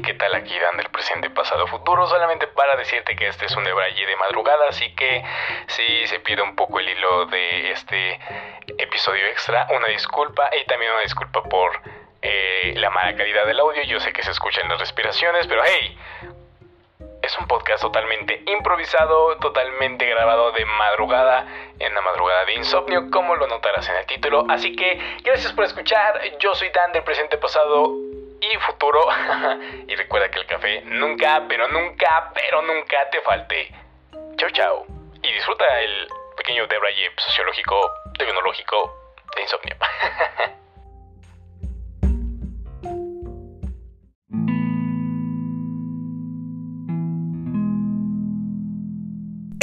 [0.00, 0.34] ¿qué tal?
[0.34, 2.06] Aquí Dan del presente, pasado, futuro.
[2.06, 5.22] Solamente para decirte que este es un debraye de madrugada, así que
[5.66, 8.18] si se pide un poco el hilo de este
[8.78, 11.72] episodio extra, una disculpa y también una disculpa por
[12.22, 13.82] eh, la mala calidad del audio.
[13.82, 15.98] Yo sé que se escuchan las respiraciones, pero hey,
[17.20, 21.46] es un podcast totalmente improvisado, totalmente grabado de madrugada,
[21.78, 24.46] en la madrugada de insomnio, como lo notarás en el título.
[24.48, 26.20] Así que gracias por escuchar.
[26.38, 28.11] Yo soy Dan del presente, pasado
[28.42, 29.00] y futuro.
[29.88, 33.72] y recuerda que el café nunca, pero nunca, pero nunca te falte.
[34.36, 34.86] Chao, chao.
[35.22, 38.94] Y disfruta el pequeño debraye sociológico, tecnológico
[39.36, 39.76] de insomnio.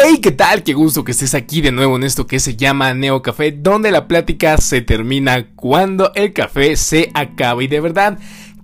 [0.02, 0.64] Hey, ¿qué tal?
[0.64, 3.92] Qué gusto que estés aquí de nuevo en esto que se llama Neo Café, donde
[3.92, 7.62] la plática se termina cuando el café se acaba.
[7.62, 8.18] Y de verdad,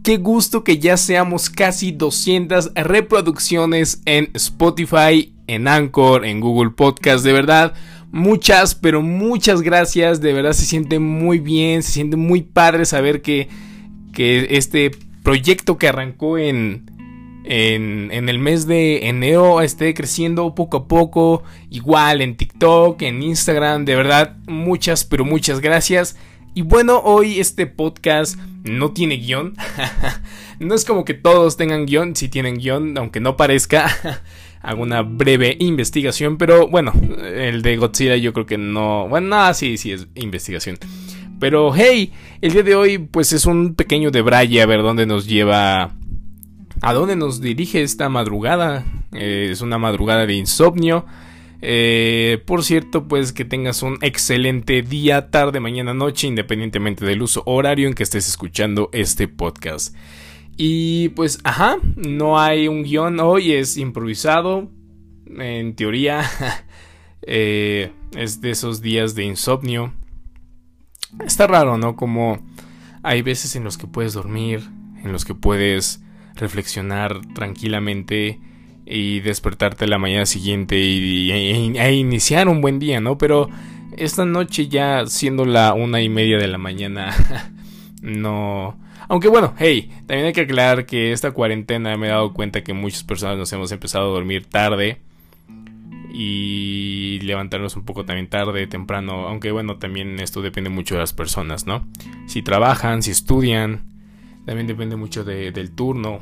[0.06, 7.26] qué gusto que ya seamos casi 200 reproducciones en Spotify, en Anchor, en Google Podcast.
[7.26, 7.74] De verdad,
[8.12, 10.22] muchas, pero muchas gracias.
[10.22, 13.50] De verdad se siente muy bien, se siente muy padre saber que,
[14.14, 14.92] que este
[15.24, 16.86] proyecto que arrancó en
[17.48, 21.44] en, el mes de enero esté creciendo poco a poco.
[21.70, 23.86] Igual en TikTok, en Instagram.
[23.86, 26.16] De verdad, muchas, pero muchas gracias.
[26.56, 29.56] Y bueno, hoy este podcast no tiene guion.
[30.60, 32.16] no es como que todos tengan guion.
[32.16, 33.92] Si tienen guion, aunque no parezca.
[34.62, 36.38] Hago una breve investigación.
[36.38, 39.10] Pero bueno, el de Godzilla yo creo que no.
[39.10, 40.78] Bueno, no, sí, sí es investigación.
[41.42, 45.06] Pero hey, el día de hoy pues es un pequeño de Braille a ver dónde
[45.06, 45.94] nos lleva
[46.82, 48.86] ¿A dónde nos dirige esta madrugada?
[49.12, 51.06] Eh, es una madrugada de insomnio.
[51.68, 57.42] Eh, por cierto, pues que tengas un excelente día, tarde, mañana, noche, independientemente del uso
[57.48, 59.96] horario en que estés escuchando este podcast.
[60.58, 64.70] Y pues, ajá, no hay un guion hoy, es improvisado.
[65.26, 66.22] En teoría,
[67.24, 69.92] eh, es de esos días de insomnio.
[71.26, 71.96] Está raro, ¿no?
[71.96, 72.46] Como
[73.02, 74.62] hay veces en los que puedes dormir,
[75.04, 76.04] en los que puedes
[76.36, 78.40] reflexionar tranquilamente
[78.86, 83.18] y despertarte la mañana siguiente y, e iniciar un buen día, ¿no?
[83.18, 83.50] Pero
[83.98, 87.14] esta noche ya siendo la una y media de la mañana,
[88.02, 88.78] no...
[89.08, 92.74] Aunque bueno, hey, también hay que aclarar que esta cuarentena me he dado cuenta que
[92.74, 95.00] muchas personas nos hemos empezado a dormir tarde
[96.12, 101.14] y levantarnos un poco también tarde, temprano, aunque bueno, también esto depende mucho de las
[101.14, 101.86] personas, ¿no?
[102.26, 103.84] Si trabajan, si estudian,
[104.46, 106.22] también depende mucho del turno.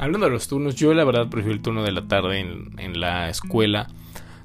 [0.00, 3.28] Hablando de los turnos, yo la verdad prefiero el turno de la tarde en, la
[3.28, 3.86] escuela.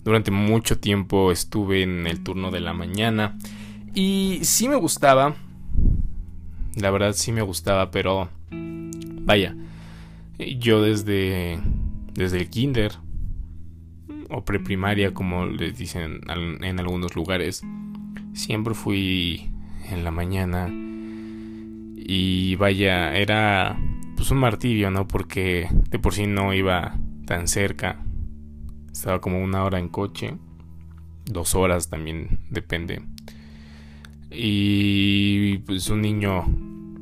[0.04, 3.38] Durante mucho tiempo estuve en el turno de la mañana.
[3.94, 5.34] Y sí me gustaba.
[6.76, 8.28] La verdad sí me gustaba, pero...
[8.52, 9.56] Vaya.
[10.60, 11.62] Yo desde...
[12.12, 12.92] Desde el kinder.
[14.30, 17.64] O preprimaria, como les dicen en algunos lugares.
[18.34, 19.50] Siempre fui
[19.90, 20.68] en la mañana
[22.08, 23.78] y vaya, era
[24.16, 25.08] pues un martirio, ¿no?
[25.08, 28.04] Porque de por sí no iba tan cerca.
[28.92, 30.36] Estaba como una hora en coche.
[31.26, 33.02] Dos horas también, depende.
[34.32, 36.46] Y pues un niño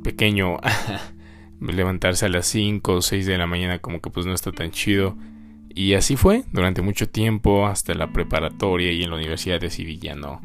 [0.04, 0.58] pequeño
[1.60, 4.72] levantarse a las 5 o 6 de la mañana como que pues no está tan
[4.72, 5.16] chido.
[5.76, 10.16] Y así fue durante mucho tiempo hasta la preparatoria y en la universidad decidí ya
[10.16, 10.42] no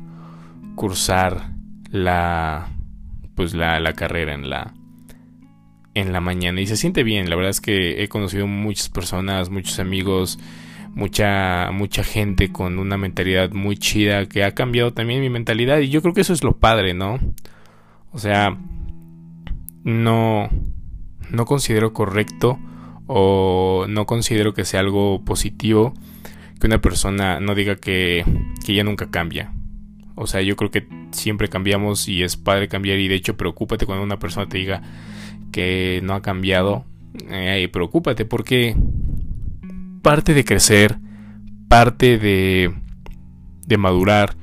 [0.74, 1.50] cursar
[1.90, 2.68] la
[3.34, 4.74] pues la, la carrera en la
[6.00, 7.30] en la mañana y se siente bien.
[7.30, 10.38] La verdad es que he conocido muchas personas muchos amigos
[10.94, 15.78] mucha mucha gente con una mentalidad muy chida que ha cambiado también mi mentalidad.
[15.78, 17.18] Y yo creo que eso es lo padre no
[18.12, 18.56] o sea
[19.84, 20.48] no
[21.30, 22.58] no considero correcto
[23.06, 25.94] o no considero que sea algo positivo
[26.60, 28.24] que una persona no diga que,
[28.64, 29.52] que ya nunca cambia.
[30.14, 33.86] O sea, yo creo que siempre cambiamos y es padre cambiar y de hecho preocúpate
[33.86, 34.82] cuando una persona te diga
[35.52, 36.84] que no ha cambiado.
[37.30, 38.76] Eh, preocúpate porque
[40.02, 40.98] parte de crecer,
[41.68, 42.72] parte de,
[43.66, 44.36] de madurar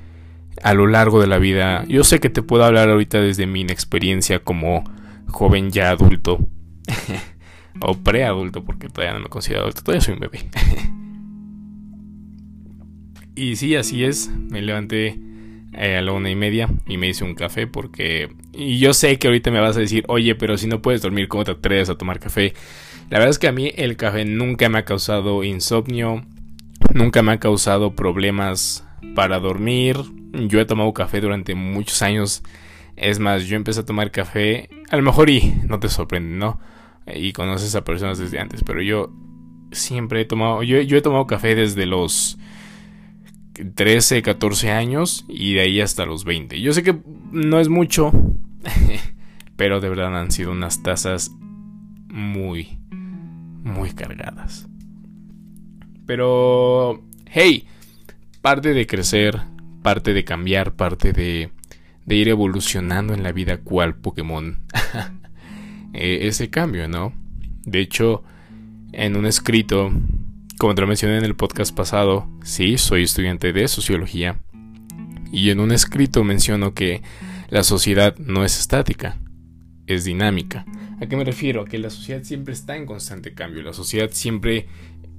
[0.64, 1.86] a lo largo de la vida.
[1.88, 4.84] Yo sé que te puedo hablar ahorita desde mi inexperiencia como
[5.28, 6.40] joven ya adulto.
[7.82, 10.50] o preadulto, porque todavía no me considero adulto, todavía soy un bebé.
[13.36, 14.30] y sí, así es.
[14.30, 15.20] Me levanté
[15.78, 18.30] eh, a la una y media y me hice un café porque...
[18.54, 21.28] Y yo sé que ahorita me vas a decir, oye, pero si no puedes dormir,
[21.28, 22.54] ¿cómo te atreves a tomar café?
[23.10, 26.26] La verdad es que a mí el café nunca me ha causado insomnio,
[26.94, 28.86] nunca me ha causado problemas
[29.16, 29.98] para dormir.
[30.34, 32.44] Yo he tomado café durante muchos años.
[32.96, 36.60] Es más, yo empecé a tomar café, a lo mejor y no te sorprende, ¿no?
[37.14, 39.12] y conoces a personas desde antes, pero yo
[39.72, 42.38] siempre he tomado, yo, yo he tomado café desde los
[43.76, 46.60] 13, 14 años y de ahí hasta los 20.
[46.62, 46.98] Yo sé que
[47.32, 48.12] no es mucho,
[49.56, 51.32] pero de verdad han sido unas tazas
[52.10, 52.78] muy,
[53.64, 54.68] muy cargadas.
[56.06, 57.66] Pero, hey,
[58.42, 59.42] parte de crecer,
[59.82, 61.52] parte de cambiar, parte de,
[62.06, 64.60] de ir evolucionando en la vida cual Pokémon.
[65.98, 67.14] Eh, ese cambio, ¿no?
[67.64, 68.22] De hecho,
[68.92, 69.94] en un escrito,
[70.58, 74.40] como te lo mencioné en el podcast pasado, sí, soy estudiante de sociología.
[75.32, 77.02] Y en un escrito menciono que
[77.50, 79.18] la sociedad no es estática,
[79.88, 80.66] es dinámica.
[81.02, 81.62] ¿A qué me refiero?
[81.62, 83.64] A que la sociedad siempre está en constante cambio.
[83.64, 84.68] La sociedad siempre,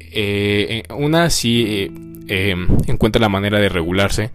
[0.00, 1.92] eh, una sí eh,
[2.28, 4.30] em, encuentra la manera de regularse,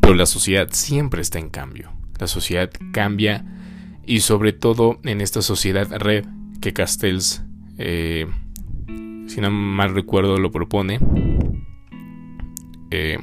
[0.00, 1.92] pero la sociedad siempre está en cambio.
[2.20, 3.44] La sociedad cambia
[4.06, 6.24] y sobre todo en esta sociedad red
[6.60, 7.42] que Castells,
[7.78, 8.26] eh,
[9.26, 11.00] si no mal recuerdo, lo propone.
[12.90, 13.18] Eh,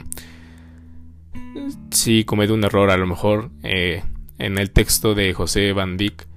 [1.92, 4.03] sí, comete un error a lo mejor eh,
[4.38, 6.27] en el texto de José Van Dyck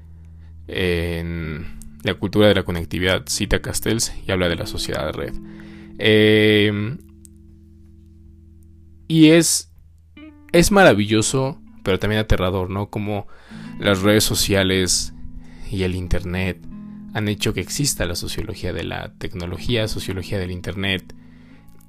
[0.69, 5.35] en la cultura de la conectividad cita Castells y habla de la sociedad red.
[5.99, 6.97] Eh,
[9.09, 9.73] y es,
[10.53, 12.91] es maravilloso, pero también aterrador, ¿no?
[12.91, 13.27] Como
[13.79, 15.15] las redes sociales
[15.71, 16.59] y el Internet
[17.15, 21.15] han hecho que exista la sociología de la tecnología, sociología del Internet.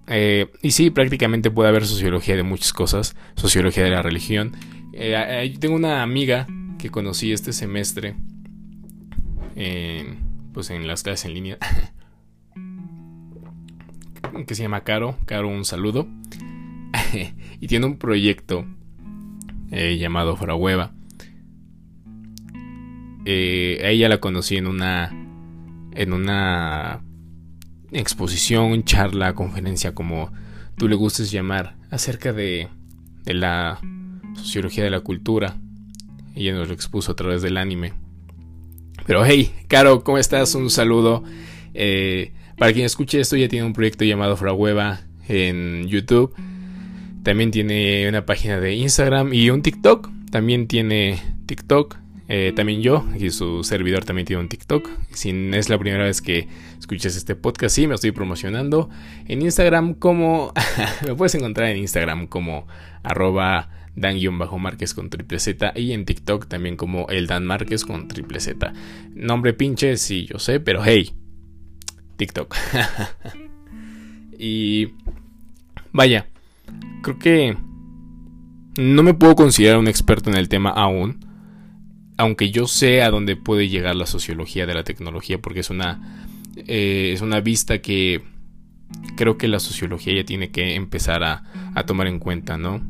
[0.08, 4.56] Eh, y sí, prácticamente puede haber sociología de muchas cosas, sociología de la religión.
[4.94, 6.46] Eh, tengo una amiga
[6.78, 8.16] que conocí este semestre,
[10.54, 11.58] pues en las clases en línea,
[14.48, 15.18] que se llama Caro.
[15.26, 16.08] Caro, un saludo.
[17.60, 18.68] y tiene un proyecto
[19.72, 20.95] eh, llamado Frahueva
[23.26, 25.12] eh, a ella la conocí en una
[25.96, 27.02] en una
[27.92, 30.32] exposición, charla, conferencia, como
[30.78, 32.68] tú le gustes llamar, acerca de,
[33.26, 33.80] la
[34.36, 35.58] sociología de la cultura.
[36.36, 37.94] Ella nos lo expuso a través del anime.
[39.08, 40.54] Pero hey, Caro, ¿cómo estás?
[40.56, 41.24] Un saludo.
[41.74, 46.34] Eh, para quien escuche esto, ya tiene un proyecto llamado Frahueva en YouTube.
[47.24, 50.10] También tiene una página de Instagram y un TikTok.
[50.30, 52.05] También tiene TikTok.
[52.28, 54.90] Eh, también yo y su servidor también tiene un TikTok.
[55.12, 56.48] Si es la primera vez que
[56.80, 58.90] escuchas este podcast, sí, me estoy promocionando
[59.28, 60.52] en Instagram como...
[61.06, 62.68] me puedes encontrar en Instagram como
[63.04, 68.40] arroba Dan-Márquez con triple Z y en TikTok también como el Dan Márquez con triple
[68.40, 68.74] Z.
[69.14, 71.14] Nombre pinche, sí, yo sé, pero hey,
[72.18, 72.56] TikTok.
[74.40, 74.90] y
[75.92, 76.28] vaya,
[77.04, 77.58] creo que
[78.78, 81.25] no me puedo considerar un experto en el tema aún
[82.18, 86.28] aunque yo sé a dónde puede llegar la sociología de la tecnología, porque es una,
[86.56, 88.22] eh, es una vista que
[89.16, 91.44] creo que la sociología ya tiene que empezar a,
[91.86, 92.82] tomar en cuenta, ¿no?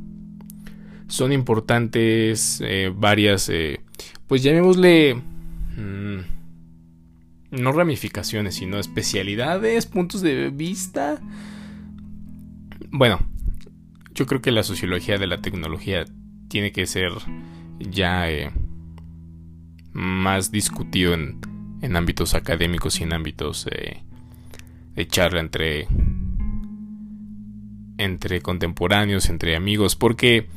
[1.08, 3.82] Son importantes eh, varias, eh,
[4.28, 6.20] pues llamémosle, mm,
[7.52, 11.20] no ramificaciones, sino especialidades, puntos de vista.
[12.92, 13.20] Bueno,
[14.14, 16.06] yo creo que la sociología de la tecnología
[16.48, 17.12] tiene que ser
[17.80, 18.28] ya
[19.96, 21.40] más discutido en,
[21.82, 24.04] en ámbitos académicos y en ámbitos eh,
[24.94, 25.88] de charla entre,
[27.98, 30.48] entre contemporáneos, entre amigos, porque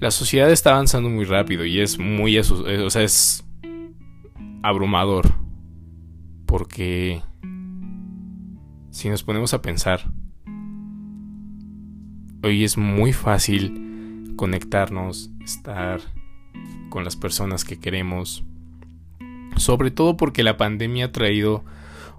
[0.00, 3.42] la sociedad está avanzando muy rápido y es muy, o sea, es
[4.62, 5.32] abrumador,
[6.44, 7.22] porque
[8.90, 10.10] si nos ponemos a pensar,
[12.42, 16.00] hoy es muy fácil conectarnos, estar
[16.90, 18.44] con las personas que queremos,
[19.56, 21.64] sobre todo porque la pandemia ha traído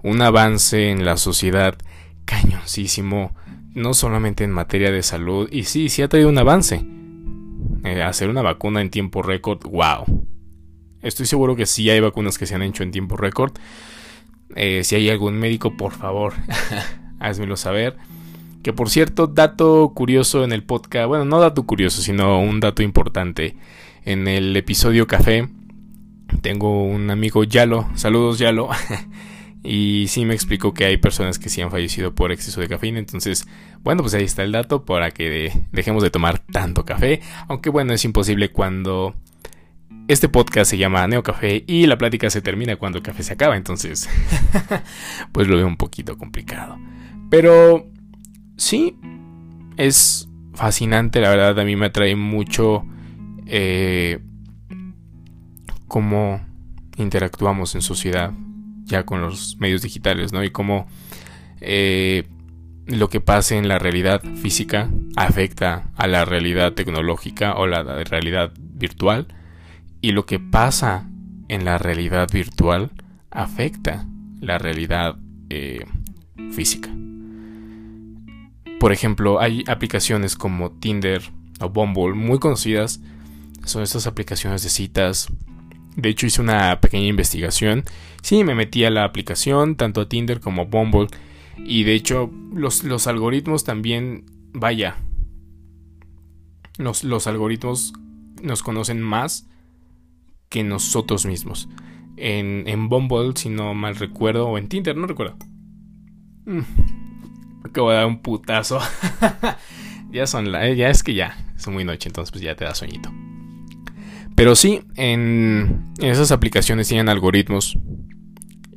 [0.04, 1.75] un avance en la sociedad
[2.25, 3.36] cañoncísimo,
[3.74, 6.86] no solamente en materia de salud, y sí, sí ha traído un avance.
[7.84, 10.27] Eh, hacer una vacuna en tiempo récord, wow.
[11.01, 13.54] Estoy seguro que sí hay vacunas que se han hecho en tiempo récord.
[14.56, 16.34] Eh, si hay algún médico, por favor,
[17.20, 17.96] házmelo saber.
[18.63, 22.82] Que por cierto, dato curioso en el podcast, bueno, no dato curioso, sino un dato
[22.82, 23.56] importante.
[24.04, 25.48] En el episodio Café
[26.42, 28.70] tengo un amigo Yalo, saludos Yalo,
[29.63, 33.00] y sí me explicó que hay personas que sí han fallecido por exceso de cafeína,
[33.00, 33.48] entonces,
[33.84, 37.94] bueno, pues ahí está el dato para que dejemos de tomar tanto café, aunque bueno,
[37.94, 39.15] es imposible cuando
[40.08, 43.34] este podcast se llama Neo Café y la plática se termina cuando el café se
[43.34, 44.10] acaba, entonces,
[45.32, 46.77] pues lo veo un poquito complicado.
[47.30, 47.88] Pero
[48.56, 48.98] sí,
[49.77, 52.86] es fascinante, la verdad, a mí me atrae mucho...
[53.48, 54.20] Eh,
[55.88, 56.46] cómo
[56.98, 58.34] interactuamos en sociedad,
[58.84, 60.44] ya con los medios digitales, ¿no?
[60.44, 60.88] Y cómo
[61.62, 62.27] eh,
[62.86, 68.51] lo que pase en la realidad física afecta a la realidad tecnológica o la realidad
[68.58, 69.27] virtual
[70.01, 71.10] y lo que pasa
[71.48, 72.92] en la realidad virtual
[73.32, 74.06] afecta
[74.39, 75.18] la realidad
[75.50, 75.86] eh,
[76.51, 76.89] física.
[78.80, 81.22] Por ejemplo, hay aplicaciones como Tinder
[81.60, 83.01] o Bumble muy conocidas.
[83.63, 85.27] Son estas aplicaciones de citas.
[85.96, 87.84] De hecho, hice una pequeña investigación.
[88.22, 91.08] Sí, me metí a la aplicación, tanto a Tinder como a Bumble.
[91.58, 94.98] Y de hecho, los, los algoritmos también, vaya,
[96.78, 97.94] los, los algoritmos
[98.42, 99.48] nos conocen más
[100.50, 101.70] que nosotros mismos.
[102.18, 105.38] En, en Bumble, si no mal recuerdo, o en Tinder, no recuerdo.
[106.46, 106.62] Mm,
[107.64, 108.80] acabo de dar un putazo.
[110.12, 112.75] ya son la, ya es que ya, es muy noche, entonces pues ya te da
[112.75, 113.12] sueñito.
[114.36, 117.77] Pero sí, en, esas aplicaciones tienen algoritmos.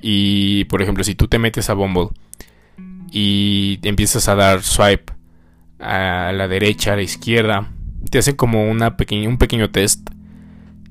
[0.01, 2.09] Y por ejemplo, si tú te metes a Bumble
[3.11, 5.13] y empiezas a dar swipe
[5.81, 7.73] a la derecha, a la izquierda,
[8.11, 8.97] te hacen como una
[9.27, 10.09] un pequeño test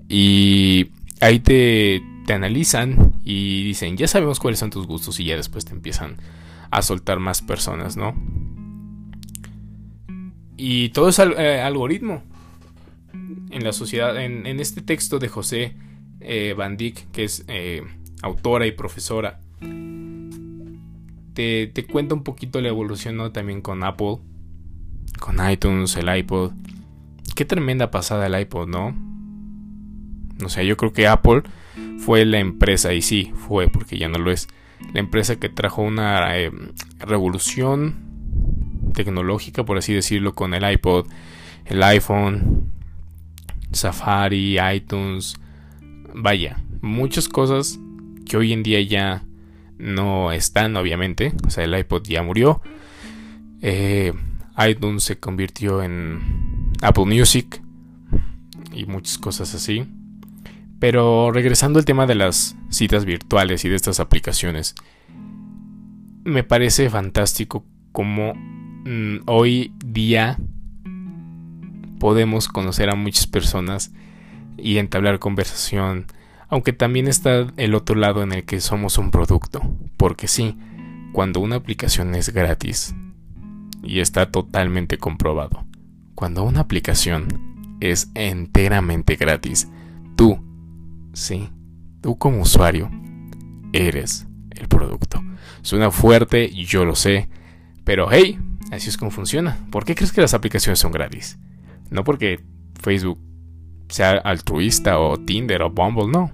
[0.10, 5.38] y ahí te, te analizan y dicen, ya sabemos cuáles son tus gustos y ya
[5.38, 6.18] después te empiezan
[6.70, 8.14] a soltar más personas, ¿no?
[10.58, 12.24] Y todo es eh, algoritmo.
[13.50, 15.76] En la sociedad, en, este texto de José
[16.20, 17.84] eh, Van Dyck, que es eh,
[18.22, 19.40] autora y profesora,
[21.34, 24.18] te, cuenta un poquito la evolución también con Apple,
[25.20, 26.52] con iTunes, el iPod.
[27.36, 28.96] Qué tremenda pasada el iPod, ¿no?
[30.44, 31.44] O sea, yo creo que Apple
[32.00, 34.48] fue la empresa, y sí, fue, porque ya no lo es,
[34.94, 36.52] la empresa que trajo una eh,
[37.00, 37.96] revolución
[38.94, 41.08] tecnológica, por así decirlo, con el iPod,
[41.66, 42.72] el iPhone,
[43.72, 45.36] Safari, iTunes,
[46.14, 47.80] vaya, muchas cosas
[48.26, 49.24] que hoy en día ya
[49.78, 52.62] no están, obviamente, o sea, el iPod ya murió,
[53.62, 54.14] eh,
[54.58, 57.62] iTunes se convirtió en Apple Music
[58.74, 59.86] y muchas cosas así.
[60.80, 64.76] Pero regresando al tema de las citas virtuales y de estas aplicaciones,
[66.24, 70.38] me parece fantástico cómo mm, hoy día
[72.00, 73.92] podemos conocer a muchas personas
[74.58, 76.06] y entablar conversación,
[76.50, 79.62] aunque también está el otro lado en el que somos un producto,
[79.98, 80.58] porque sí,
[81.14, 82.96] cuando una aplicación es gratis,
[83.84, 85.66] y está totalmente comprobado,
[86.16, 89.70] cuando una aplicación es enteramente gratis,
[90.16, 90.42] tú
[91.18, 91.50] Sí,
[92.00, 92.92] tú como usuario
[93.74, 95.20] eres el producto.
[95.64, 97.28] Suena fuerte, yo lo sé,
[97.84, 98.40] pero hey,
[98.72, 99.58] así es como funciona.
[99.72, 101.40] ¿Por qué crees que las aplicaciones son gratis?
[101.90, 102.40] No porque
[102.82, 103.20] Facebook
[103.90, 106.32] sea altruista o Tinder o Bumble, no.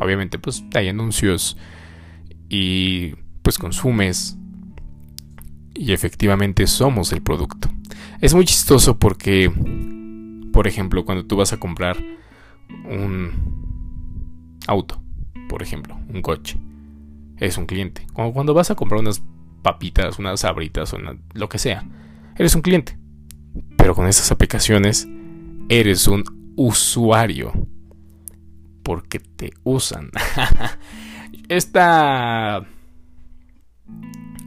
[0.00, 1.56] Obviamente pues hay anuncios
[2.48, 4.36] y pues consumes
[5.74, 7.70] y efectivamente somos el producto.
[8.20, 9.50] Es muy chistoso porque,
[10.52, 11.96] por ejemplo, cuando tú vas a comprar
[12.84, 13.30] un
[14.66, 15.02] auto,
[15.48, 16.58] por ejemplo, un coche.
[17.38, 18.06] Es un cliente.
[18.12, 19.22] Como cuando vas a comprar unas
[19.62, 20.98] papitas, unas sabritas o
[21.32, 21.88] lo que sea.
[22.36, 22.99] Eres un cliente.
[23.80, 25.08] Pero con estas aplicaciones
[25.70, 27.52] eres un usuario.
[28.82, 30.10] Porque te usan.
[31.48, 32.66] Esta...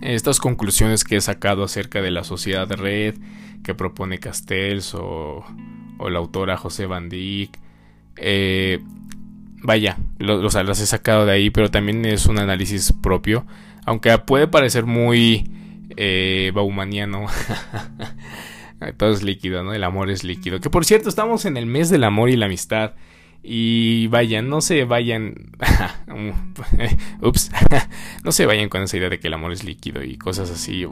[0.02, 3.16] Estas conclusiones que he sacado acerca de la sociedad de red
[3.64, 5.44] que propone Castells o,
[6.00, 7.58] la autora José Van Dyck,
[8.18, 8.82] eh,
[9.64, 13.46] vaya, los las he sacado de ahí, pero también es un análisis propio.
[13.86, 15.50] Aunque puede parecer muy
[15.96, 17.26] eh, baumaniano.
[18.98, 19.74] Todo es líquido, ¿no?
[19.74, 20.60] El amor es líquido.
[20.60, 22.94] Que por cierto, estamos en el mes del amor y la amistad.
[23.42, 25.52] Y vayan, no se vayan.
[27.22, 27.52] Ups.
[28.24, 30.86] no se vayan con esa idea de que el amor es líquido y cosas así.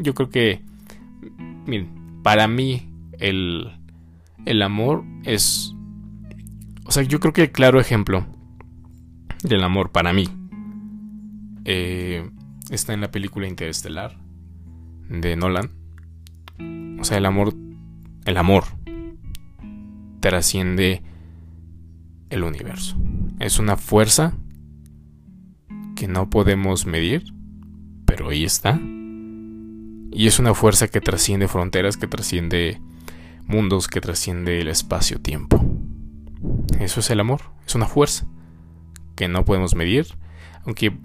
[0.00, 0.62] Yo, creo que.
[1.66, 3.72] Miren, para mí, el,
[4.46, 5.74] el amor es
[6.84, 8.26] o sea, yo creo que el claro ejemplo
[9.42, 10.28] del amor para mí
[11.64, 12.28] eh,
[12.70, 14.18] está en la película Interestelar
[15.08, 15.70] de Nolan.
[17.02, 17.52] O sea, el amor,
[18.26, 18.62] el amor
[20.20, 21.02] trasciende
[22.30, 22.96] el universo.
[23.40, 24.34] Es una fuerza
[25.96, 27.24] que no podemos medir,
[28.06, 28.80] pero ahí está.
[30.12, 32.80] Y es una fuerza que trasciende fronteras, que trasciende
[33.48, 35.60] mundos, que trasciende el espacio-tiempo.
[36.78, 38.28] Eso es el amor, es una fuerza
[39.16, 40.06] que no podemos medir,
[40.64, 40.96] aunque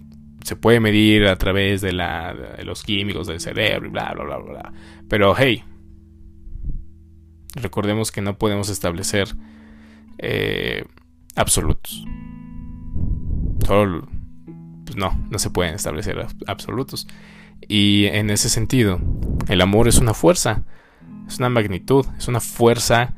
[0.44, 4.25] se puede medir a través de, la, de los químicos del cerebro y bla, bla,
[4.25, 4.74] bla, bla.
[5.10, 5.63] Pero hey,
[7.58, 9.36] recordemos que no podemos establecer
[10.18, 10.86] eh,
[11.36, 12.06] absolutos.
[13.66, 14.08] Solo,
[14.86, 17.08] pues no, no se pueden establecer absolutos.
[17.68, 19.00] Y en ese sentido,
[19.48, 20.64] el amor es una fuerza,
[21.28, 23.16] es una magnitud, es una fuerza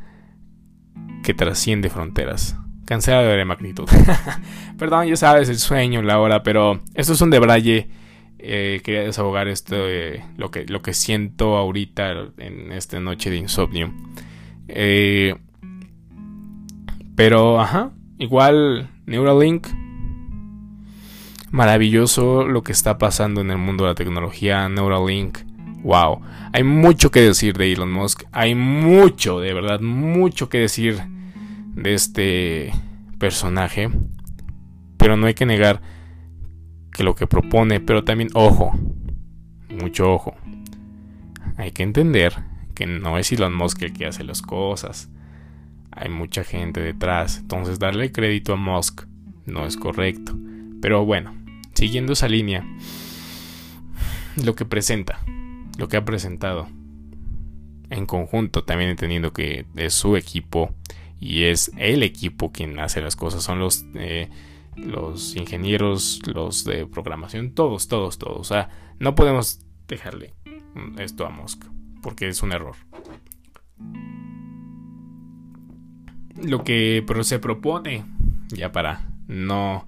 [1.23, 2.55] que trasciende fronteras.
[2.85, 3.87] Cansada de magnitud.
[4.79, 7.87] Perdón, ya sabes, el sueño, la hora, pero esto es un debraye.
[8.39, 13.35] Eh, quería desahogar esto, eh, lo, que, lo que siento ahorita en esta noche de
[13.35, 13.93] insomnio.
[14.69, 15.35] Eh,
[17.15, 19.67] pero, ajá, igual Neuralink
[21.51, 25.39] maravilloso lo que está pasando en el mundo de la tecnología, Neuralink.
[25.83, 26.21] Wow,
[26.51, 31.01] hay mucho que decir de Elon Musk, hay mucho, de verdad, mucho que decir
[31.73, 32.71] de este
[33.17, 33.89] personaje,
[34.97, 35.81] pero no hay que negar
[36.91, 38.73] que lo que propone, pero también, ojo,
[39.69, 40.35] mucho ojo,
[41.55, 42.33] hay que entender
[42.79, 45.09] que no es Elon Musk el que hace las cosas,
[45.91, 49.01] hay mucha gente detrás, entonces darle crédito a Musk
[49.45, 50.33] no es correcto,
[50.81, 51.35] pero bueno,
[51.73, 52.65] siguiendo esa línea,
[54.41, 55.19] lo que presenta,
[55.77, 56.69] lo que ha presentado
[57.89, 60.73] en conjunto, también entendiendo que es su equipo
[61.19, 64.29] y es el equipo quien hace las cosas, son los, eh,
[64.77, 68.39] los ingenieros, los de programación, todos, todos, todos.
[68.39, 68.69] O sea,
[68.99, 70.33] no podemos dejarle
[70.97, 71.65] esto a Musk,
[72.01, 72.75] porque es un error.
[76.41, 78.05] Lo que se propone,
[78.49, 79.85] ya para no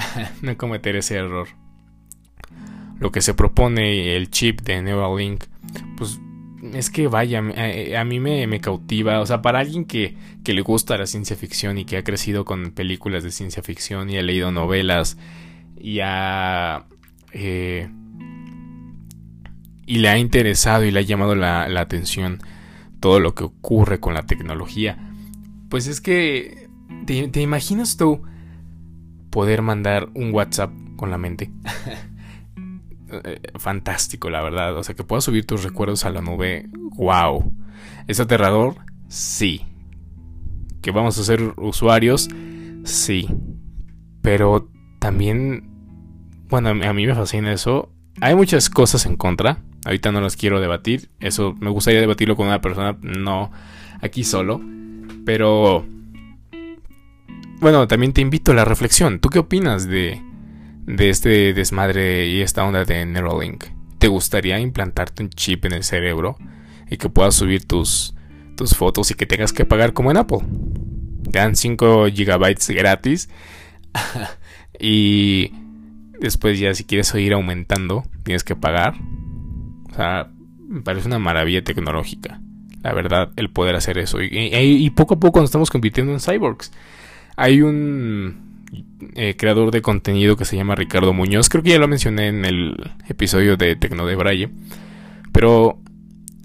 [0.42, 1.48] no cometer ese error.
[2.98, 5.44] Lo que se propone el chip de Neuralink,
[5.96, 6.20] pues
[6.74, 9.20] es que vaya, a, mí me, cautiva.
[9.20, 12.44] O sea, para alguien que, que, le gusta la ciencia ficción y que ha crecido
[12.44, 15.16] con películas de ciencia ficción y ha leído novelas
[15.78, 16.84] y ha.
[17.32, 17.88] Eh,
[19.90, 22.38] y le ha interesado y le ha llamado la, la atención
[23.00, 24.96] todo lo que ocurre con la tecnología.
[25.68, 26.68] Pues es que.
[27.06, 28.22] ¿Te, te imaginas tú
[29.30, 31.50] poder mandar un WhatsApp con la mente.
[33.24, 34.76] Eh, fantástico, la verdad.
[34.76, 36.68] O sea, que puedas subir tus recuerdos a la nube.
[36.96, 37.52] ¡Wow!
[38.06, 38.76] ¿Es aterrador?
[39.08, 39.66] Sí.
[40.80, 42.28] ¿Que vamos a ser usuarios?
[42.84, 43.26] Sí.
[44.22, 45.68] Pero también...
[46.48, 47.92] Bueno, a mí me fascina eso.
[48.20, 49.58] Hay muchas cosas en contra.
[49.84, 51.08] Ahorita no las quiero debatir.
[51.20, 53.50] Eso me gustaría debatirlo con una persona, no
[54.00, 54.60] aquí solo.
[55.24, 55.86] Pero
[57.60, 59.20] bueno, también te invito a la reflexión.
[59.20, 60.22] ¿Tú qué opinas de,
[60.86, 63.64] de este desmadre y esta onda de Neuralink?
[63.98, 66.38] ¿Te gustaría implantarte un chip en el cerebro
[66.88, 68.14] y que puedas subir tus,
[68.56, 70.40] tus fotos y que tengas que pagar como en Apple?
[71.30, 73.28] Te dan 5 gigabytes gratis
[74.80, 75.52] y
[76.18, 78.94] después ya si quieres ir aumentando tienes que pagar.
[79.90, 80.28] O sea,
[80.68, 82.40] me parece una maravilla tecnológica.
[82.82, 84.18] La verdad, el poder hacer eso.
[84.22, 86.72] Y, poco a poco nos estamos convirtiendo en cyborgs.
[87.36, 88.64] Hay un
[89.14, 91.48] eh, creador de contenido que se llama Ricardo Muñoz.
[91.48, 92.76] Creo que ya lo mencioné en el
[93.08, 94.50] episodio de Tecno de Braille.
[95.32, 95.78] Pero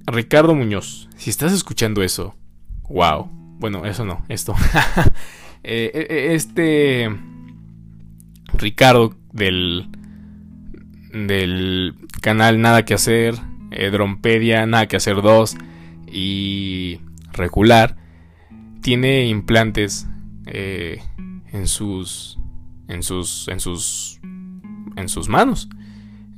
[0.07, 2.35] Ricardo Muñoz, si estás escuchando eso,
[2.89, 3.29] wow.
[3.59, 4.55] Bueno, eso no, esto.
[5.67, 7.09] Eh, eh, este
[8.53, 9.89] Ricardo del
[11.15, 13.35] del canal Nada que hacer,
[13.91, 15.55] Drompedia, Nada que hacer 2
[16.11, 16.99] y
[17.33, 17.95] Regular
[18.81, 20.07] tiene implantes
[20.45, 21.01] eh,
[21.51, 22.37] en sus
[22.87, 24.19] en sus en sus
[24.95, 25.67] en sus manos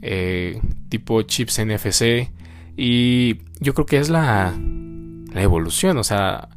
[0.01, 2.31] eh, tipo chips NFC
[2.77, 4.57] y yo creo que es la
[5.33, 6.47] la evolución o sea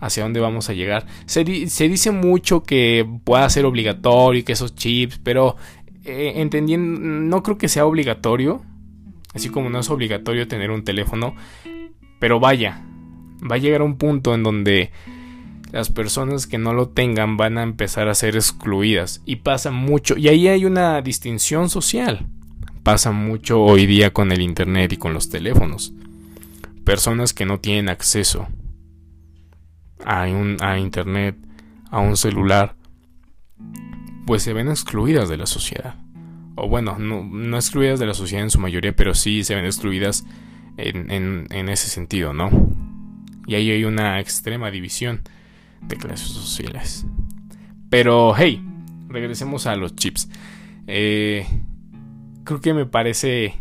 [0.00, 1.06] hacia dónde vamos a llegar.
[1.26, 5.56] Se, dice mucho que pueda ser obligatorio que esos chips pero
[6.06, 8.62] eh, entendiendo no creo que sea obligatorio
[9.34, 11.34] así como no es obligatorio tener un teléfono
[12.18, 12.82] pero vaya
[13.42, 14.90] va a llegar un punto en donde
[15.72, 19.22] las personas que no lo tengan van a empezar a ser excluidas.
[19.26, 22.26] Y pasa mucho, y ahí hay una distinción social.
[22.82, 25.92] Pasa mucho hoy día con el Internet y con los teléfonos.
[26.84, 28.46] Personas que no tienen acceso
[30.04, 31.36] a, un, a Internet,
[31.90, 32.76] a un celular,
[34.26, 35.94] pues se ven excluidas de la sociedad.
[36.56, 40.26] O bueno, no, excluidas de la sociedad en su mayoría, pero sí se ven excluidas
[40.76, 42.50] en, en, en ese sentido, ¿no?
[43.46, 45.20] Y ahí hay una extrema división
[45.82, 47.06] de clases sociales.
[47.88, 48.62] Pero hey,
[49.08, 50.28] regresemos a los chips.
[50.86, 51.46] Eh,
[52.44, 53.54] creo que me parece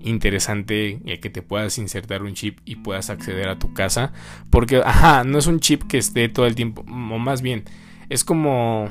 [0.00, 4.12] interesante que te puedas insertar un chip y puedas acceder a tu casa.
[4.50, 6.82] Porque, ajá, no es un chip que esté todo el tiempo.
[6.82, 7.64] O más bien,
[8.08, 8.88] es como...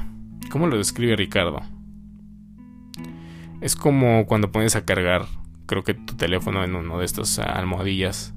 [0.51, 1.62] ¿Cómo lo describe Ricardo?
[3.62, 5.25] Es como cuando pones a cargar,
[5.65, 8.36] creo que tu teléfono en uno de estos almohadillas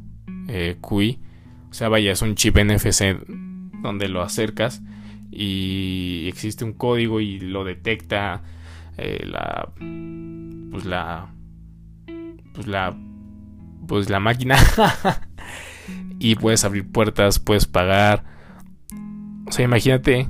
[0.48, 1.20] eh, QI
[1.70, 3.16] o sea, vaya, es un chip NFC
[3.82, 4.82] donde lo acercas
[5.30, 8.42] y existe un código y lo detecta
[8.96, 9.68] eh, la,
[10.70, 11.30] pues la,
[12.54, 12.96] pues la,
[13.86, 14.56] pues la máquina
[16.18, 18.24] y puedes abrir puertas, puedes pagar.
[19.46, 20.26] O sea, imagínate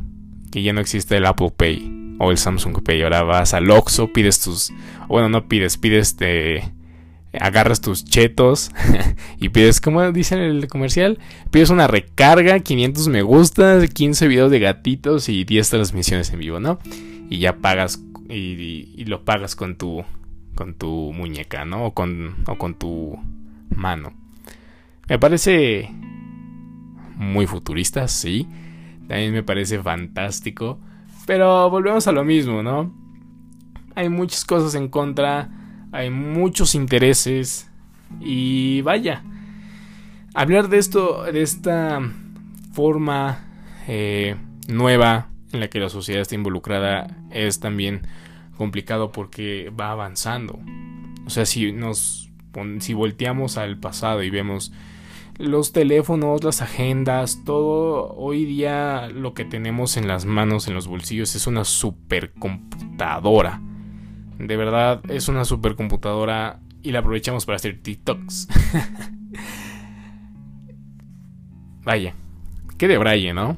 [0.50, 3.02] que ya no existe el Apple Pay o el Samsung Pay.
[3.02, 4.72] Ahora vas al Oxxo, pides tus,
[5.08, 6.64] bueno, no pides, pides de
[7.38, 8.70] agarras tus chetos
[9.38, 11.18] y pides, como dice el comercial,
[11.50, 16.60] pides una recarga, 500 me gusta, 15 videos de gatitos y 10 transmisiones en vivo,
[16.60, 16.78] ¿no?
[17.28, 20.04] Y ya pagas y, lo pagas con tu
[20.54, 21.86] con tu muñeca, ¿no?
[21.86, 23.16] O con, o con tu
[23.70, 24.12] mano.
[25.08, 25.88] Me parece
[27.14, 28.48] muy futurista, sí.
[29.08, 30.78] También me parece fantástico.
[31.26, 32.94] Pero volvemos a lo mismo, ¿no?
[33.94, 35.50] Hay muchas cosas en contra
[35.92, 37.70] hay muchos intereses
[38.20, 39.24] y vaya,
[40.34, 42.00] hablar de esto, de esta
[42.72, 43.44] forma
[43.86, 48.02] eh, nueva en la que la sociedad está involucrada es también
[48.56, 50.58] complicado porque va avanzando.
[51.26, 52.30] O sea, si nos
[52.80, 54.72] si volteamos al pasado y vemos
[55.38, 60.88] los teléfonos, las agendas, todo hoy día lo que tenemos en las manos, en los
[60.88, 63.62] bolsillos es una supercomputadora.
[64.38, 68.48] De verdad es una supercomputadora y la aprovechamos para hacer TikToks.
[71.84, 72.14] Vaya,
[72.76, 73.56] qué de braille, ¿no?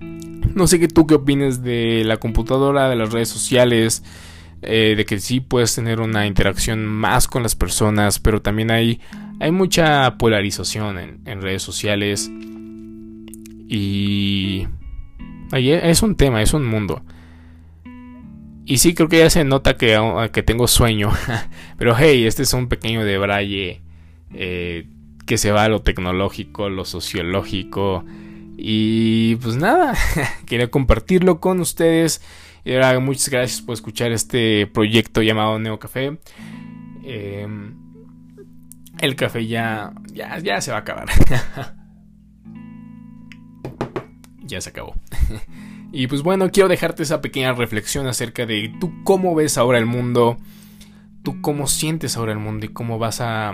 [0.00, 4.02] No sé qué tú qué opinas de la computadora, de las redes sociales,
[4.62, 9.00] eh, de que sí puedes tener una interacción más con las personas, pero también hay,
[9.42, 12.30] hay mucha polarización en, redes sociales.
[13.68, 14.68] Y...
[15.52, 17.02] Es un tema, es un mundo.
[18.64, 21.10] Y sí, creo que ya se nota que, tengo sueño.
[21.76, 23.82] Pero hey, este es un pequeño de Braille
[24.32, 24.86] eh,
[25.26, 28.04] que se va a lo tecnológico, lo sociológico.
[28.56, 29.94] Y pues nada,
[30.46, 32.22] quería compartirlo con ustedes.
[32.64, 36.16] Y ahora muchas gracias por escuchar este proyecto llamado Neo Café.
[37.02, 37.81] Em,
[39.02, 41.08] el café ya, ya, ya se va a acabar.
[44.42, 44.94] ya se acabó.
[45.94, 49.84] Y pues bueno, quiero dejarte esa pequeña reflexión acerca de tú cómo ves ahora el
[49.84, 50.38] mundo,
[51.22, 53.52] tú cómo sientes ahora el mundo y cómo vas a...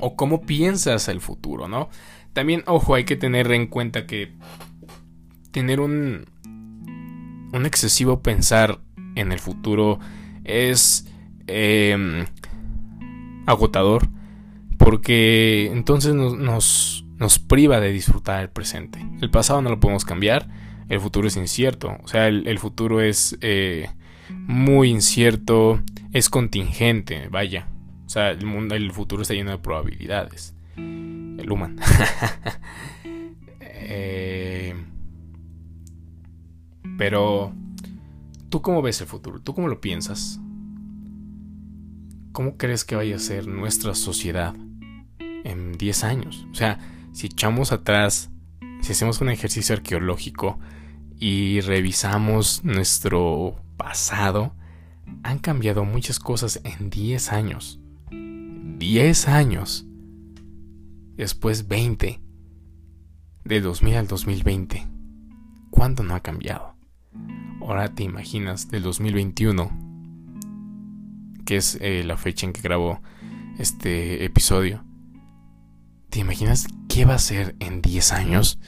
[0.00, 1.88] o cómo piensas el futuro, ¿no?
[2.32, 4.32] También, ojo, hay que tener en cuenta que
[5.52, 6.24] tener un...
[7.52, 8.80] un excesivo pensar
[9.14, 10.00] en el futuro
[10.42, 11.06] es...
[11.46, 12.26] Em,
[13.46, 14.08] agotador
[14.84, 19.04] porque entonces nos, nos, nos priva de disfrutar el presente.
[19.20, 20.48] El pasado no lo podemos cambiar
[20.92, 21.96] el futuro es incierto.
[22.04, 23.88] O sea, el, futuro es eh,
[24.28, 25.80] muy incierto,
[26.12, 27.66] es contingente, vaya.
[28.04, 30.54] O sea, el, mundo, el futuro está lleno de probabilidades.
[30.76, 31.76] El human.
[33.84, 34.74] Eh,
[36.96, 37.52] pero,
[38.48, 39.40] ¿tú cómo ves el futuro?
[39.40, 40.38] ¿Tú cómo lo piensas?
[42.30, 44.54] ¿Cómo crees que vaya a ser nuestra sociedad
[45.44, 46.46] en 10 años?
[46.50, 46.78] O sea,
[47.12, 48.30] si echamos atrás,
[48.80, 50.58] si hacemos un ejercicio arqueológico,
[51.22, 54.56] y revisamos nuestro pasado,
[55.22, 57.78] han cambiado muchas cosas en 10 años.
[58.10, 59.86] 10 años.
[61.14, 62.20] Después 20.
[63.44, 64.88] De 2000 al 2020.
[65.70, 66.74] ¿Cuánto no ha cambiado?
[67.60, 69.70] Ahora te imaginas del 2021,
[71.46, 73.00] que es eh, la fecha en que grabo
[73.60, 74.82] este episodio.
[76.12, 78.58] ¿Te imaginas qué va a ser en 10 años?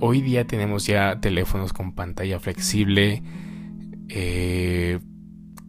[0.00, 3.22] Hoy día tenemos ya teléfonos con pantalla flexible,
[4.10, 4.98] eh,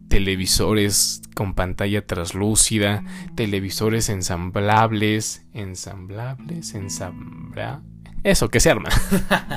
[0.08, 3.02] televisores con pantalla translúcida,
[3.34, 7.80] televisores ensamblables, ensamblables, ensambla...
[8.22, 8.90] Eso, que se arma.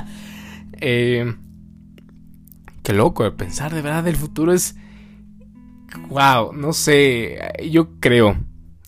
[0.79, 1.35] eh,
[2.83, 4.77] qué loco, pensar de verdad el futuro es...
[6.07, 7.37] Wow, no sé,
[7.69, 8.37] yo creo,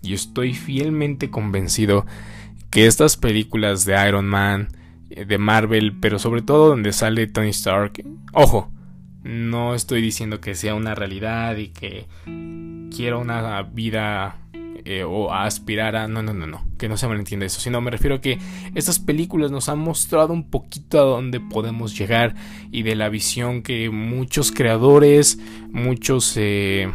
[0.01, 2.05] y estoy fielmente convencido
[2.69, 4.69] que estas películas de Iron Man,
[5.09, 8.03] eh, de Marvel, pero sobre todo donde sale Tony Stark.
[8.33, 8.71] Ojo,
[9.23, 12.05] no estoy diciendo que sea una realidad y que
[12.95, 14.37] quiero una vida
[14.87, 16.07] eh, o aspirar a...
[16.07, 18.37] No, no, no, no, que no se malentienda eso, sino me refiero a que
[18.75, 22.35] estas películas nos han mostrado un poquito a dónde podemos llegar
[22.71, 25.39] y de la visión que muchos creadores,
[25.71, 26.35] muchos...
[26.37, 26.91] Eh,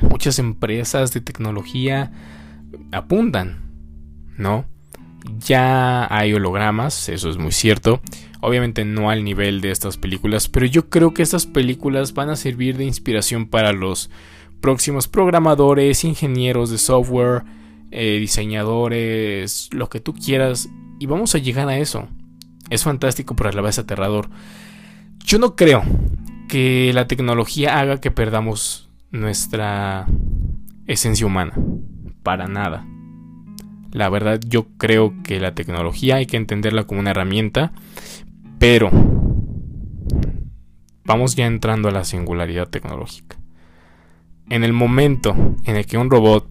[0.00, 2.12] muchas empresas de tecnología
[2.90, 3.61] apuntan,
[4.42, 4.66] ¿no?
[5.38, 8.00] Ya hay hologramas, eso es muy cierto.
[8.40, 12.36] Obviamente no al nivel de estas películas, pero yo creo que estas películas van a
[12.36, 14.10] servir de inspiración para los
[14.60, 17.44] próximos programadores, ingenieros de software,
[17.90, 20.68] eh, diseñadores, lo que tú quieras.
[20.98, 22.08] Y vamos a llegar a eso.
[22.70, 24.28] Es fantástico, pero a la vez aterrador.
[25.24, 25.82] Yo no creo
[26.48, 30.06] que la tecnología haga que perdamos nuestra
[30.86, 31.54] esencia humana.
[32.22, 32.86] Para nada.
[33.92, 37.72] La verdad yo creo que la tecnología hay que entenderla como una herramienta,
[38.58, 38.90] pero
[41.04, 43.36] vamos ya entrando a la singularidad tecnológica.
[44.48, 46.48] En el momento en el que un robot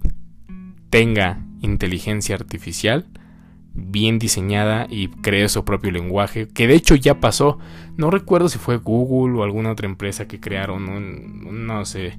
[0.90, 3.08] tenga inteligencia artificial,
[3.74, 7.60] bien diseñada y cree su propio lenguaje, que de hecho ya pasó.
[7.98, 12.18] No recuerdo si fue Google o alguna otra empresa que crearon un, no sé,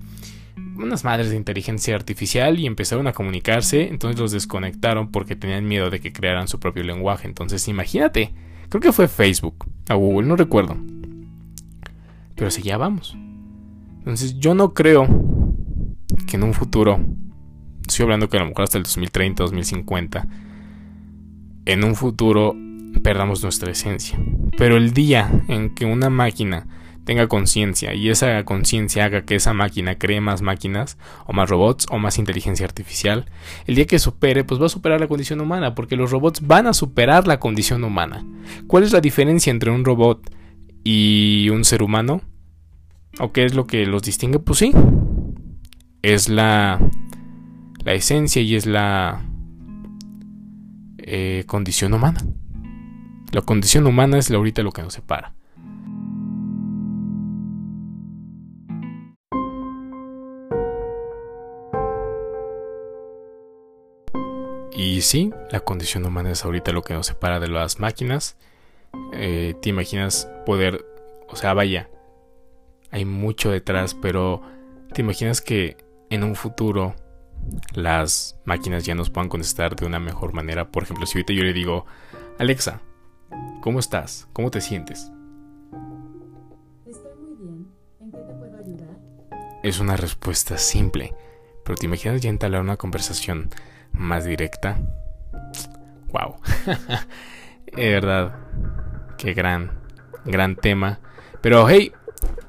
[0.76, 5.90] unas madres de inteligencia artificial y empezaron a comunicarse, entonces los desconectaron porque tenían miedo
[5.90, 7.26] de que crearan su propio lenguaje.
[7.26, 8.32] Entonces imagínate,
[8.68, 10.76] creo que fue Facebook, a Google, no recuerdo.
[12.34, 13.16] Pero ya vamos.
[13.98, 15.06] Entonces yo no creo
[16.26, 16.98] que en un futuro,
[17.86, 20.26] estoy hablando que a lo mejor hasta el 2030, 2050,
[21.66, 22.56] en un futuro
[23.02, 24.18] perdamos nuestra esencia.
[24.56, 26.66] Pero el día en que una máquina
[27.04, 31.86] tenga conciencia y esa conciencia haga que esa máquina cree más máquinas o más robots
[31.90, 33.26] o más inteligencia artificial,
[33.66, 36.66] el día que supere, pues va a superar la condición humana, porque los robots van
[36.66, 38.24] a superar la condición humana.
[38.66, 40.34] ¿Cuál es la diferencia entre un robot
[40.84, 42.22] y un ser humano?
[43.18, 44.38] ¿O qué es lo que los distingue?
[44.38, 44.72] Pues sí,
[46.02, 46.80] es la,
[47.84, 49.22] la esencia y es la
[50.98, 52.20] eh, condición humana.
[53.32, 55.34] La condición humana es ahorita lo que nos separa.
[64.92, 68.36] Y sí, la condición humana es ahorita lo que nos separa de las máquinas.
[69.14, 70.84] Eh, te imaginas poder,
[71.30, 71.88] o sea, vaya,
[72.90, 74.42] hay mucho detrás, pero
[74.92, 75.78] te imaginas que
[76.10, 76.94] en un futuro
[77.72, 80.70] las máquinas ya nos puedan contestar de una mejor manera.
[80.70, 81.86] Por ejemplo, si ahorita yo le digo,
[82.38, 82.82] Alexa,
[83.62, 84.28] ¿cómo estás?
[84.34, 85.10] ¿Cómo te sientes?
[86.86, 87.66] Estoy muy bien.
[87.98, 88.98] ¿En qué te puedo ayudar?
[89.62, 91.14] Es una respuesta simple,
[91.64, 93.48] pero te imaginas ya entablar una conversación
[93.92, 94.78] más directa.
[96.12, 96.36] Wow.
[97.76, 98.36] de verdad,
[99.18, 99.72] qué gran,
[100.24, 101.00] gran tema.
[101.40, 101.92] Pero hey,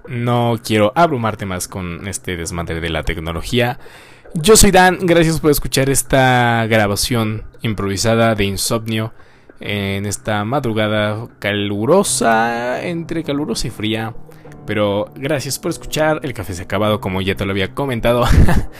[0.07, 3.79] no quiero abrumarte más con este desmadre de la tecnología.
[4.35, 9.13] Yo soy Dan, gracias por escuchar esta grabación improvisada de Insomnio
[9.59, 14.15] en esta madrugada calurosa, entre calurosa y fría.
[14.65, 18.25] Pero gracias por escuchar, el café se ha acabado como ya te lo había comentado.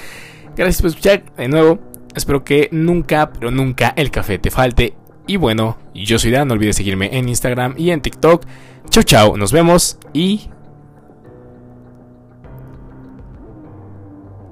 [0.56, 1.80] gracias por escuchar de nuevo,
[2.15, 4.95] espero que nunca, pero nunca el café te falte.
[5.28, 8.45] Y bueno, yo soy Dan, no olvides seguirme en Instagram y en TikTok.
[8.89, 10.49] Chau chau, nos vemos y...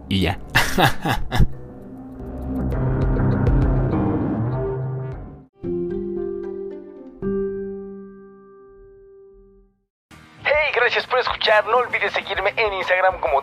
[0.10, 0.40] Y ya.
[10.74, 11.66] Gracias por escuchar.
[11.66, 13.42] No olvides seguirme en Instagram como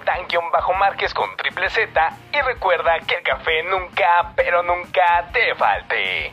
[0.50, 2.16] bajo márquez con triple Z.
[2.32, 6.32] Y recuerda que el café nunca, pero nunca te falte.